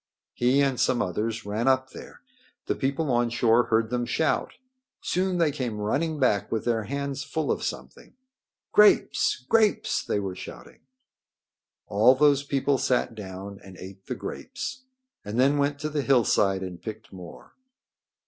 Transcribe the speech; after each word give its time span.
He 0.33 0.61
and 0.63 0.79
some 0.79 0.99
others 0.99 1.45
ran 1.45 1.67
up 1.67 1.91
there. 1.91 2.21
The 2.65 2.73
people 2.73 3.11
on 3.11 3.29
shore 3.29 3.65
heard 3.65 3.91
them 3.91 4.07
shout. 4.07 4.53
Soon 5.03 5.37
they 5.37 5.51
came 5.51 5.77
running 5.77 6.17
back 6.19 6.51
with 6.51 6.65
their 6.65 6.85
hands 6.85 7.23
full 7.23 7.51
of 7.51 7.61
something. 7.61 8.15
"Grapes! 8.71 9.45
Grapes!" 9.47 10.03
they 10.03 10.19
were 10.19 10.33
shouting. 10.35 10.79
All 11.85 12.15
those 12.15 12.41
people 12.41 12.79
sat 12.79 13.13
down 13.13 13.59
and 13.63 13.77
ate 13.77 14.07
the 14.07 14.15
grapes 14.15 14.85
and 15.23 15.39
then 15.39 15.59
went 15.59 15.77
to 15.81 15.89
the 15.89 16.01
hillside 16.01 16.63
and 16.63 16.81
picked 16.81 17.13
more. 17.13 17.53